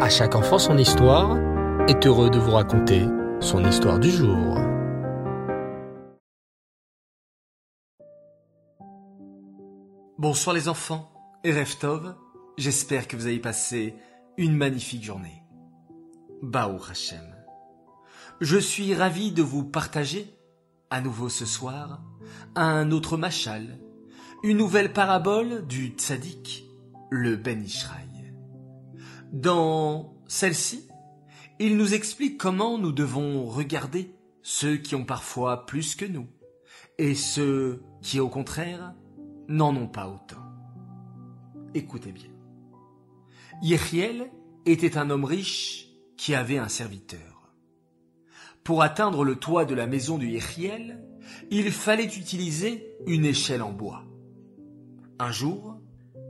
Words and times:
À 0.00 0.08
chaque 0.08 0.34
enfant 0.34 0.58
son 0.58 0.76
histoire 0.76 1.38
est 1.88 2.04
heureux 2.04 2.28
de 2.28 2.38
vous 2.38 2.50
raconter 2.50 3.06
son 3.40 3.64
histoire 3.64 4.00
du 4.00 4.10
jour. 4.10 4.58
Bonsoir 10.18 10.56
les 10.56 10.68
enfants 10.68 11.12
et 11.44 11.52
Reftov, 11.52 12.16
j'espère 12.58 13.06
que 13.06 13.16
vous 13.16 13.26
avez 13.26 13.38
passé 13.38 13.94
une 14.36 14.56
magnifique 14.56 15.04
journée. 15.04 15.44
Baou 16.42 16.80
Hashem. 16.90 17.24
Je 18.40 18.58
suis 18.58 18.94
ravi 18.94 19.30
de 19.30 19.42
vous 19.42 19.62
partager, 19.62 20.34
à 20.90 21.00
nouveau 21.00 21.28
ce 21.28 21.46
soir, 21.46 22.02
un 22.56 22.90
autre 22.90 23.16
machal, 23.16 23.78
une 24.42 24.56
nouvelle 24.56 24.92
parabole 24.92 25.64
du 25.68 25.90
tzaddik, 25.90 26.68
le 27.10 27.36
Ben 27.36 27.62
Ishraï. 27.62 28.13
Dans 29.34 30.14
celle-ci, 30.28 30.86
il 31.58 31.76
nous 31.76 31.92
explique 31.92 32.38
comment 32.38 32.78
nous 32.78 32.92
devons 32.92 33.46
regarder 33.46 34.14
ceux 34.42 34.76
qui 34.76 34.94
ont 34.94 35.04
parfois 35.04 35.66
plus 35.66 35.96
que 35.96 36.04
nous 36.04 36.28
et 36.98 37.16
ceux 37.16 37.82
qui, 38.00 38.20
au 38.20 38.28
contraire, 38.28 38.94
n'en 39.48 39.74
ont 39.74 39.88
pas 39.88 40.06
autant. 40.06 40.40
Écoutez 41.74 42.12
bien. 42.12 42.30
Yechiel 43.60 44.30
était 44.66 44.96
un 44.96 45.10
homme 45.10 45.24
riche 45.24 45.88
qui 46.16 46.36
avait 46.36 46.58
un 46.58 46.68
serviteur. 46.68 47.52
Pour 48.62 48.84
atteindre 48.84 49.24
le 49.24 49.34
toit 49.34 49.64
de 49.64 49.74
la 49.74 49.88
maison 49.88 50.16
de 50.16 50.26
Yechiel, 50.26 51.04
il 51.50 51.72
fallait 51.72 52.04
utiliser 52.04 52.86
une 53.08 53.24
échelle 53.24 53.62
en 53.62 53.72
bois. 53.72 54.04
Un 55.18 55.32
jour, 55.32 55.80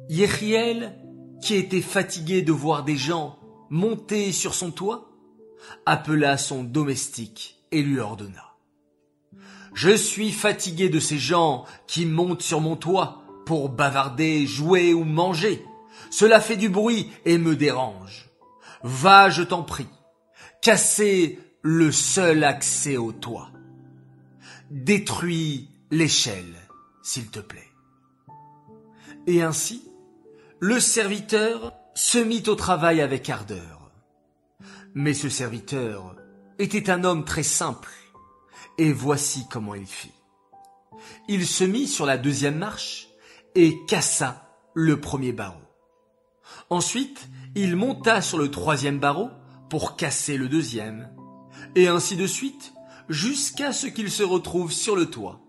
Yechiel, 0.08 1.03
qui 1.40 1.54
était 1.54 1.80
fatigué 1.80 2.42
de 2.42 2.52
voir 2.52 2.84
des 2.84 2.96
gens 2.96 3.38
monter 3.70 4.32
sur 4.32 4.54
son 4.54 4.70
toit, 4.70 5.10
appela 5.86 6.38
son 6.38 6.64
domestique 6.64 7.56
et 7.72 7.82
lui 7.82 7.98
ordonna. 7.98 8.54
Je 9.74 9.90
suis 9.90 10.30
fatigué 10.30 10.88
de 10.88 11.00
ces 11.00 11.18
gens 11.18 11.64
qui 11.86 12.06
montent 12.06 12.42
sur 12.42 12.60
mon 12.60 12.76
toit 12.76 13.22
pour 13.44 13.68
bavarder, 13.68 14.46
jouer 14.46 14.94
ou 14.94 15.04
manger. 15.04 15.64
Cela 16.10 16.40
fait 16.40 16.56
du 16.56 16.68
bruit 16.68 17.10
et 17.24 17.38
me 17.38 17.56
dérange. 17.56 18.30
Va, 18.84 19.30
je 19.30 19.42
t'en 19.42 19.62
prie, 19.62 19.88
casser 20.62 21.38
le 21.62 21.90
seul 21.90 22.44
accès 22.44 22.96
au 22.96 23.12
toit. 23.12 23.50
Détruis 24.70 25.70
l'échelle, 25.90 26.54
s'il 27.02 27.30
te 27.30 27.40
plaît. 27.40 27.70
Et 29.26 29.42
ainsi, 29.42 29.82
le 30.66 30.80
serviteur 30.80 31.74
se 31.94 32.16
mit 32.16 32.44
au 32.46 32.54
travail 32.54 33.02
avec 33.02 33.28
ardeur. 33.28 33.90
Mais 34.94 35.12
ce 35.12 35.28
serviteur 35.28 36.16
était 36.58 36.88
un 36.88 37.04
homme 37.04 37.26
très 37.26 37.42
simple, 37.42 37.90
et 38.78 38.90
voici 38.90 39.46
comment 39.50 39.74
il 39.74 39.84
fit. 39.84 40.14
Il 41.28 41.46
se 41.46 41.64
mit 41.64 41.86
sur 41.86 42.06
la 42.06 42.16
deuxième 42.16 42.56
marche 42.56 43.08
et 43.54 43.84
cassa 43.86 44.56
le 44.72 44.98
premier 44.98 45.34
barreau. 45.34 45.60
Ensuite, 46.70 47.28
il 47.54 47.76
monta 47.76 48.22
sur 48.22 48.38
le 48.38 48.50
troisième 48.50 48.98
barreau 48.98 49.28
pour 49.68 49.96
casser 49.96 50.38
le 50.38 50.48
deuxième, 50.48 51.14
et 51.74 51.88
ainsi 51.88 52.16
de 52.16 52.26
suite, 52.26 52.72
jusqu'à 53.10 53.74
ce 53.74 53.86
qu'il 53.86 54.10
se 54.10 54.22
retrouve 54.22 54.72
sur 54.72 54.96
le 54.96 55.10
toit. 55.10 55.40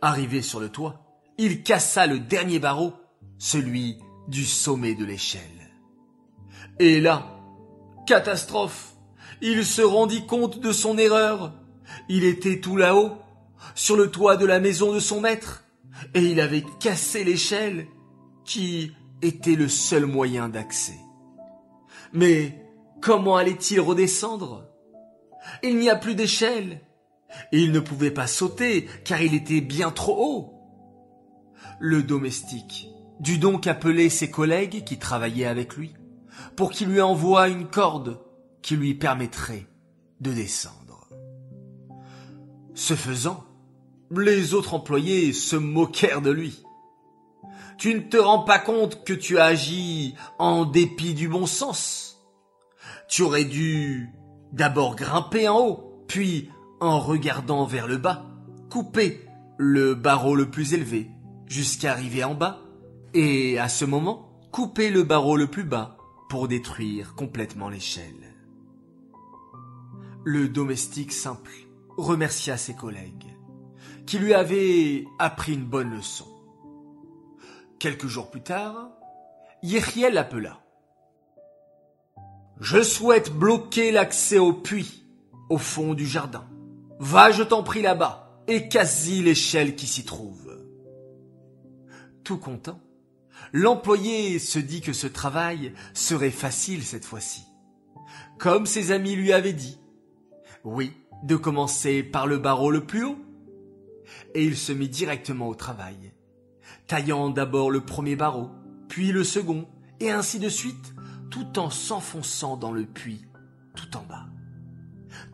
Arrivé 0.00 0.40
sur 0.40 0.58
le 0.58 0.70
toit, 0.70 1.02
il 1.36 1.62
cassa 1.62 2.06
le 2.06 2.18
dernier 2.18 2.60
barreau, 2.60 2.94
celui 3.40 3.98
du 4.28 4.44
sommet 4.44 4.94
de 4.94 5.04
l'échelle. 5.04 5.42
Et 6.78 7.00
là, 7.00 7.26
catastrophe, 8.06 8.94
il 9.40 9.64
se 9.64 9.82
rendit 9.82 10.26
compte 10.26 10.60
de 10.60 10.70
son 10.70 10.98
erreur. 10.98 11.54
Il 12.08 12.22
était 12.24 12.60
tout 12.60 12.76
là-haut, 12.76 13.16
sur 13.74 13.96
le 13.96 14.10
toit 14.10 14.36
de 14.36 14.46
la 14.46 14.60
maison 14.60 14.92
de 14.92 15.00
son 15.00 15.20
maître, 15.20 15.64
et 16.14 16.20
il 16.20 16.40
avait 16.40 16.64
cassé 16.78 17.24
l'échelle, 17.24 17.86
qui 18.44 18.92
était 19.22 19.56
le 19.56 19.68
seul 19.68 20.06
moyen 20.06 20.48
d'accès. 20.48 20.98
Mais 22.12 22.62
comment 23.00 23.36
allait-il 23.36 23.80
redescendre? 23.80 24.66
Il 25.62 25.78
n'y 25.78 25.88
a 25.88 25.96
plus 25.96 26.14
d'échelle. 26.14 26.82
Il 27.52 27.72
ne 27.72 27.80
pouvait 27.80 28.10
pas 28.10 28.26
sauter, 28.26 28.86
car 29.04 29.22
il 29.22 29.34
était 29.34 29.62
bien 29.62 29.90
trop 29.90 30.16
haut. 30.18 30.54
Le 31.78 32.02
domestique 32.02 32.89
dut 33.20 33.38
donc 33.38 33.66
appeler 33.66 34.08
ses 34.08 34.30
collègues 34.30 34.84
qui 34.84 34.98
travaillaient 34.98 35.46
avec 35.46 35.76
lui, 35.76 35.94
pour 36.56 36.72
qu'il 36.72 36.88
lui 36.88 37.00
envoie 37.00 37.48
une 37.48 37.68
corde 37.68 38.20
qui 38.62 38.76
lui 38.76 38.94
permettrait 38.94 39.66
de 40.20 40.32
descendre. 40.32 41.08
Ce 42.74 42.94
faisant, 42.94 43.44
les 44.10 44.54
autres 44.54 44.74
employés 44.74 45.32
se 45.32 45.56
moquèrent 45.56 46.22
de 46.22 46.30
lui. 46.30 46.62
Tu 47.78 47.94
ne 47.94 48.00
te 48.00 48.16
rends 48.16 48.44
pas 48.44 48.58
compte 48.58 49.04
que 49.04 49.12
tu 49.12 49.38
as 49.38 49.44
agi 49.44 50.14
en 50.38 50.64
dépit 50.64 51.14
du 51.14 51.28
bon 51.28 51.46
sens. 51.46 52.18
Tu 53.08 53.22
aurais 53.22 53.44
dû 53.44 54.10
d'abord 54.52 54.96
grimper 54.96 55.48
en 55.48 55.58
haut, 55.58 56.04
puis, 56.08 56.50
en 56.80 56.98
regardant 56.98 57.64
vers 57.64 57.86
le 57.86 57.98
bas, 57.98 58.26
couper 58.70 59.26
le 59.58 59.94
barreau 59.94 60.34
le 60.34 60.50
plus 60.50 60.74
élevé 60.74 61.10
jusqu'à 61.46 61.92
arriver 61.92 62.24
en 62.24 62.34
bas, 62.34 62.60
et 63.14 63.58
à 63.58 63.68
ce 63.68 63.84
moment, 63.84 64.30
couper 64.52 64.90
le 64.90 65.02
barreau 65.02 65.36
le 65.36 65.46
plus 65.46 65.64
bas 65.64 65.96
pour 66.28 66.48
détruire 66.48 67.14
complètement 67.14 67.68
l'échelle. 67.68 68.34
Le 70.24 70.48
domestique 70.48 71.12
simple 71.12 71.52
remercia 71.96 72.56
ses 72.56 72.74
collègues 72.74 73.30
qui 74.10 74.18
lui 74.18 74.34
avait 74.34 75.06
appris 75.20 75.54
une 75.54 75.64
bonne 75.64 75.90
leçon. 75.90 76.26
Quelques 77.78 78.08
jours 78.08 78.28
plus 78.28 78.42
tard, 78.42 78.90
Yechiel 79.62 80.14
l'appela. 80.14 80.60
Je 82.58 82.82
souhaite 82.82 83.32
bloquer 83.32 83.92
l'accès 83.92 84.38
au 84.38 84.52
puits, 84.52 85.06
au 85.48 85.58
fond 85.58 85.94
du 85.94 86.06
jardin. 86.06 86.48
Va, 86.98 87.30
je 87.30 87.44
t'en 87.44 87.62
prie 87.62 87.82
là-bas, 87.82 88.42
et 88.48 88.68
casse-y 88.68 89.22
l'échelle 89.22 89.76
qui 89.76 89.86
s'y 89.86 90.04
trouve. 90.04 90.60
Tout 92.24 92.38
content, 92.38 92.80
l'employé 93.52 94.38
se 94.38 94.58
dit 94.58 94.80
que 94.80 94.92
ce 94.92 95.06
travail 95.06 95.72
serait 95.94 96.30
facile 96.30 96.84
cette 96.84 97.04
fois-ci. 97.04 97.44
Comme 98.38 98.66
ses 98.66 98.92
amis 98.92 99.16
lui 99.16 99.32
avaient 99.32 99.52
dit. 99.52 99.78
Oui, 100.64 100.92
de 101.22 101.36
commencer 101.36 102.02
par 102.02 102.26
le 102.26 102.38
barreau 102.38 102.70
le 102.70 102.84
plus 102.84 103.04
haut, 103.04 103.18
et 104.34 104.44
il 104.44 104.56
se 104.56 104.72
mit 104.72 104.88
directement 104.88 105.48
au 105.48 105.54
travail, 105.54 106.12
taillant 106.86 107.30
d'abord 107.30 107.70
le 107.70 107.80
premier 107.80 108.16
barreau, 108.16 108.50
puis 108.88 109.12
le 109.12 109.24
second, 109.24 109.68
et 110.00 110.10
ainsi 110.10 110.38
de 110.38 110.48
suite, 110.48 110.94
tout 111.30 111.58
en 111.58 111.70
s'enfonçant 111.70 112.56
dans 112.56 112.72
le 112.72 112.84
puits, 112.84 113.24
tout 113.74 113.96
en 113.96 114.02
bas. 114.02 114.26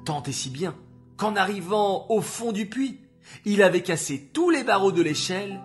Tant 0.04 0.22
et 0.24 0.32
si 0.32 0.50
bien 0.50 0.74
qu'en 1.16 1.34
arrivant 1.36 2.06
au 2.10 2.20
fond 2.20 2.52
du 2.52 2.66
puits, 2.66 3.00
il 3.44 3.62
avait 3.62 3.82
cassé 3.82 4.30
tous 4.32 4.50
les 4.50 4.64
barreaux 4.64 4.92
de 4.92 5.02
l'échelle 5.02 5.60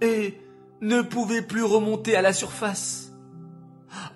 et 0.00 0.38
ne 0.82 1.00
pouvait 1.00 1.42
plus 1.42 1.62
remonter 1.62 2.16
à 2.16 2.22
la 2.22 2.32
surface. 2.32 3.12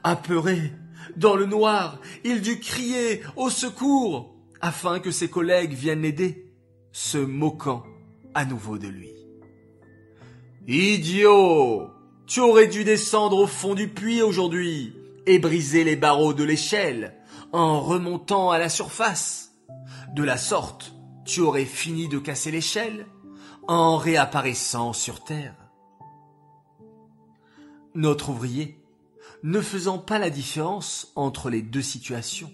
Apeuré, 0.03 0.73
dans 1.17 1.37
le 1.37 1.47
noir, 1.47 2.01
il 2.25 2.43
dut 2.43 2.59
crier 2.59 3.23
au 3.37 3.49
secours 3.49 4.35
afin 4.61 4.99
que 4.99 5.11
ses 5.11 5.31
collègues 5.31 5.73
viennent 5.73 6.03
l'aider, 6.03 6.53
se 6.93 7.19
moquant 7.19 7.85
à 8.35 8.45
nouveau 8.45 8.79
de 8.79 8.89
lui. 8.89 9.13
Idiot 10.67 11.91
Tu 12.27 12.41
aurais 12.41 12.67
dû 12.67 12.83
descendre 12.83 13.39
au 13.39 13.47
fond 13.47 13.75
du 13.75 13.89
puits 13.89 14.23
aujourd'hui 14.23 14.93
et 15.27 15.39
briser 15.39 15.85
les 15.85 15.97
barreaux 15.97 16.35
de 16.35 16.43
l'échelle 16.43 17.15
en 17.53 17.81
remontant 17.81 18.51
à 18.51 18.59
la 18.59 18.69
surface. 18.69 19.53
De 20.15 20.25
la 20.25 20.37
sorte, 20.37 20.95
tu 21.25 21.41
aurais 21.41 21.65
fini 21.65 22.09
de 22.09 22.19
casser 22.19 22.51
l'échelle 22.51 23.07
en 23.69 23.97
réapparaissant 23.97 24.93
sur 24.93 25.23
terre. 25.23 25.66
Notre 27.97 28.29
ouvrier, 28.29 28.79
ne 29.43 29.61
faisant 29.63 29.99
pas 29.99 30.19
la 30.19 30.29
différence 30.29 31.13
entre 31.17 31.49
les 31.49 31.63
deux 31.63 31.81
situations, 31.81 32.53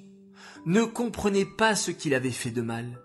ne 0.67 0.85
comprenait 0.85 1.44
pas 1.44 1.75
ce 1.75 1.91
qu'il 1.91 2.15
avait 2.15 2.31
fait 2.31 2.53
de 2.53 2.62
mal 2.62 3.03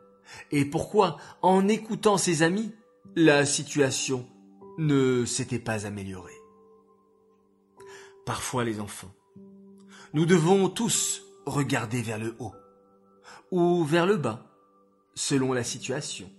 et 0.51 0.65
pourquoi, 0.65 1.17
en 1.41 1.67
écoutant 1.67 2.19
ses 2.19 2.43
amis, 2.43 2.71
la 3.15 3.43
situation 3.43 4.27
ne 4.77 5.25
s'était 5.25 5.57
pas 5.57 5.87
améliorée. 5.87 6.37
Parfois, 8.23 8.63
les 8.63 8.79
enfants, 8.79 9.13
nous 10.13 10.27
devons 10.27 10.69
tous 10.69 11.23
regarder 11.47 12.03
vers 12.03 12.19
le 12.19 12.35
haut 12.37 12.53
ou 13.49 13.83
vers 13.83 14.05
le 14.05 14.17
bas, 14.17 14.45
selon 15.15 15.53
la 15.53 15.63
situation. 15.63 16.29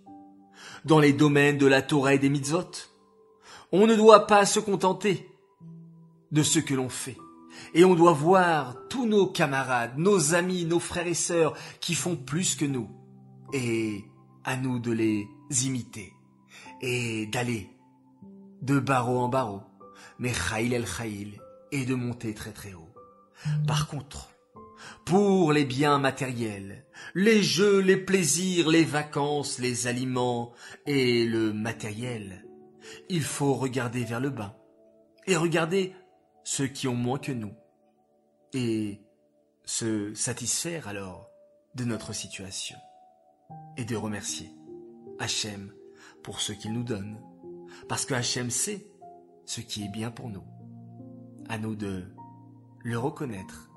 Dans 0.85 1.01
les 1.01 1.13
domaines 1.13 1.59
de 1.59 1.67
la 1.67 1.83
Torah 1.83 2.15
et 2.15 2.21
des 2.21 2.29
mitzvot, 2.29 2.71
on 3.73 3.89
ne 3.89 3.97
doit 3.97 4.29
pas 4.29 4.47
se 4.47 4.61
contenter 4.61 5.28
de 6.33 6.43
ce 6.43 6.59
que 6.59 6.75
l'on 6.75 6.89
fait, 6.89 7.17
Et 7.75 7.85
on 7.85 7.95
doit 7.95 8.13
voir 8.13 8.77
tous 8.89 9.07
nos 9.07 9.27
camarades, 9.27 9.99
nos 9.99 10.35
amis, 10.35 10.65
nos 10.65 10.81
frères 10.81 11.07
et 11.07 11.15
sœurs 11.15 11.55
qui 11.81 11.95
font 11.95 12.17
plus 12.17 12.55
que 12.55 12.65
nous. 12.65 12.91
Et 13.53 14.05
à 14.45 14.57
nous 14.57 14.79
de 14.79 14.93
les 14.93 15.27
imiter. 15.65 16.13
Et 16.81 17.27
d'aller 17.27 17.71
de 18.63 18.79
barreau 18.79 19.19
en 19.19 19.29
barreau, 19.29 19.63
mais 20.19 20.33
Khaïl 20.33 20.75
el 20.75 20.85
Khaïl, 20.85 21.41
et 21.73 21.85
de 21.85 21.95
monter 21.95 22.35
très 22.35 22.53
très 22.53 22.75
haut. 22.75 22.95
Par 23.67 23.89
contre, 23.89 24.31
pour 25.05 25.53
les 25.53 25.65
biens 25.65 25.99
matériels, 25.99 26.85
les 27.15 27.43
jeux, 27.43 27.81
les 27.81 27.97
plaisirs, 27.97 28.69
les 28.69 28.85
vacances, 28.85 29.59
les 29.59 29.87
aliments 29.87 30.53
et 30.87 31.25
le 31.25 31.53
matériel, 31.53 32.45
il 33.09 33.23
faut 33.23 33.55
regarder 33.55 34.05
vers 34.05 34.21
le 34.21 34.31
bas 34.31 34.57
et 35.27 35.37
regarder 35.37 35.95
ceux 36.51 36.67
qui 36.67 36.89
ont 36.89 36.95
moins 36.95 37.19
que 37.19 37.31
nous 37.31 37.53
et 38.55 39.03
se 39.67 40.15
satisfaire 40.15 40.89
alors 40.89 41.29
de 41.75 41.85
notre 41.85 42.15
situation 42.15 42.79
et 43.77 43.85
de 43.85 43.95
remercier 43.95 44.51
Hachem 45.19 45.75
pour 46.23 46.41
ce 46.41 46.53
qu'il 46.53 46.73
nous 46.73 46.85
donne 46.85 47.21
parce 47.87 48.07
que 48.07 48.15
Hachem 48.15 48.49
sait 48.49 48.91
ce 49.45 49.61
qui 49.61 49.85
est 49.85 49.91
bien 49.91 50.11
pour 50.11 50.31
nous. 50.31 50.43
À 51.51 51.59
nous 51.59 51.77
de 51.77 52.07
le 52.83 52.99
reconnaître 52.99 53.71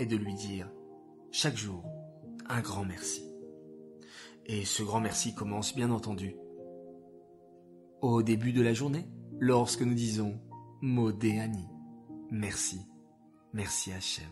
et 0.00 0.04
de 0.04 0.16
lui 0.16 0.34
dire 0.34 0.68
chaque 1.30 1.56
jour 1.56 1.84
un 2.48 2.60
grand 2.60 2.84
merci. 2.84 3.22
Et 4.46 4.64
ce 4.64 4.82
grand 4.82 5.00
merci 5.00 5.36
commence 5.36 5.72
bien 5.72 5.92
entendu 5.92 6.34
au 8.00 8.24
début 8.24 8.52
de 8.52 8.62
la 8.62 8.74
journée, 8.74 9.06
lorsque 9.38 9.82
nous 9.82 9.94
disons 9.94 10.40
Modéani, 10.82 11.68
merci, 12.30 12.80
merci 13.52 13.92
Hachem, 13.92 14.30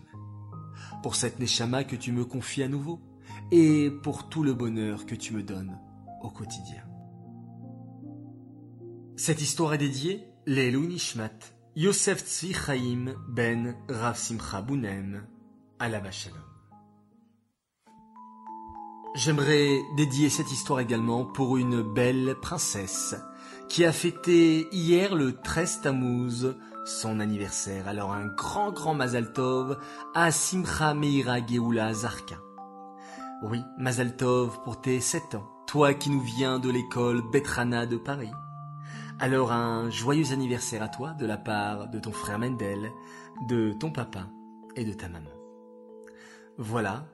pour 1.03 1.15
cette 1.15 1.39
Neshama 1.39 1.85
que 1.85 1.97
tu 1.97 2.13
me 2.13 2.25
confies 2.25 2.63
à 2.63 2.69
nouveau 2.69 3.01
et 3.51 3.91
pour 4.03 4.29
tout 4.29 4.43
le 4.43 4.55
bonheur 4.55 5.07
que 5.07 5.15
tu 5.15 5.35
me 5.35 5.43
donnes 5.43 5.79
au 6.23 6.31
quotidien. 6.31 6.83
Cette 9.17 9.41
histoire 9.41 9.75
est 9.75 9.79
dédiée 9.79 10.29
Lelou 10.47 10.87
Nishmat, 10.87 11.39
Yosef 11.75 12.25
Tzvi 12.25 12.55
Chaim 12.55 13.15
ben 13.29 13.75
Rav 13.89 14.17
Simcha 14.17 14.61
Bounem, 14.61 15.27
la 15.81 16.11
Shalom. 16.11 16.39
J'aimerais 19.15 19.81
dédier 19.97 20.29
cette 20.29 20.53
histoire 20.53 20.81
également 20.81 21.25
pour 21.25 21.57
une 21.57 21.83
belle 21.83 22.37
princesse 22.43 23.17
qui 23.69 23.85
a 23.87 23.93
fêté 23.93 24.69
hier 24.73 25.15
le 25.15 25.41
13 25.41 25.81
Tammuz 25.81 26.55
son 26.87 27.21
anniversaire. 27.21 27.89
Alors 27.89 28.13
un 28.13 28.27
grand 28.27 28.73
grand 28.73 28.95
Mazal 28.95 29.33
Tov 29.33 29.79
à 30.15 30.31
Simcha 30.31 30.95
Meira 30.95 31.45
Geoula 31.45 31.93
Zarka. 31.93 32.37
Oui, 33.43 33.63
Mazal 33.77 34.17
Tov 34.17 34.63
pour 34.63 34.81
tes 34.81 35.01
7 35.01 35.35
ans, 35.35 35.47
toi 35.67 35.93
qui 35.93 36.11
nous 36.11 36.23
viens 36.23 36.59
de 36.59 36.71
l'école 36.71 37.23
Betrana 37.31 37.85
de 37.85 37.97
Paris. 37.97 38.31
Alors 39.19 39.53
un 39.53 39.91
joyeux 39.91 40.33
anniversaire 40.33 40.83
à 40.83 40.89
toi 40.89 41.13
de 41.13 41.27
la 41.27 41.37
part 41.37 41.89
de 41.89 41.99
ton 41.99 42.13
frère 42.13 42.39
Mendel, 42.39 42.91
de 43.49 43.73
ton 43.73 43.91
papa 43.91 44.29
et 44.77 44.85
de 44.85 44.93
ta 44.93 45.09
maman. 45.09 45.31
Voilà, 46.59 47.05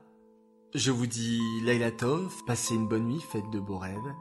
je 0.75 0.91
vous 0.91 1.07
dis 1.07 1.41
Laila 1.65 1.91
Tov, 1.91 2.33
passez 2.47 2.75
une 2.75 2.89
bonne 2.89 3.07
nuit, 3.07 3.21
faites 3.21 3.51
de 3.51 3.59
beaux 3.59 3.79
rêves, 3.79 4.15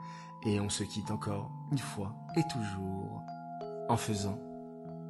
et 0.43 0.59
on 0.59 0.69
se 0.69 0.83
quitte 0.83 1.11
encore 1.11 1.51
une 1.71 1.77
fois 1.77 2.15
et 2.37 2.43
toujours 2.51 3.21
en 3.89 3.97
faisant 3.97 4.39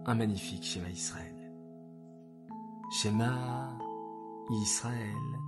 un 0.05 0.15
magnifique 0.15 0.63
schéma 0.63 0.89
Israël. 0.89 1.35
Schéma 2.91 3.77
Israël, 4.49 5.39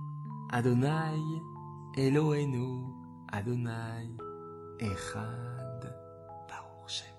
Adonai, 0.50 1.20
Elohenu, 1.96 2.84
Adonai, 3.32 4.08
Echad, 4.80 5.94
Baruch 6.48 7.13